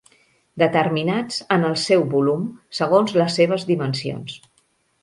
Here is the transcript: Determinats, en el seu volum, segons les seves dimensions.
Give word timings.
Determinats, 0.61 1.37
en 1.57 1.67
el 1.69 1.77
seu 1.83 2.03
volum, 2.15 2.49
segons 2.79 3.15
les 3.23 3.41
seves 3.43 3.71
dimensions. 3.71 4.43